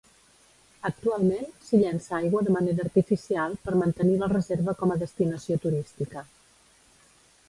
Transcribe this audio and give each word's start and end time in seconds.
Actualment, 0.87 1.43
s'hi 1.65 1.79
llença 1.81 2.15
aigua 2.19 2.39
de 2.47 2.55
manera 2.55 2.81
artificial 2.85 3.53
per 3.67 3.73
mantenir 3.83 4.15
la 4.23 4.31
reserva 4.33 4.75
com 4.81 4.95
a 4.95 4.97
destinació 5.03 5.59
turística. 5.67 6.25